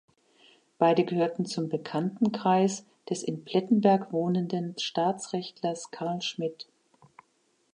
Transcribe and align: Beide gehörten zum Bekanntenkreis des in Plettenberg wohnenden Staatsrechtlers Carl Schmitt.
Beide 0.79 1.05
gehörten 1.05 1.45
zum 1.45 1.69
Bekanntenkreis 1.69 2.87
des 3.11 3.21
in 3.21 3.45
Plettenberg 3.45 4.11
wohnenden 4.11 4.73
Staatsrechtlers 4.79 5.91
Carl 5.91 6.23
Schmitt. 6.23 6.65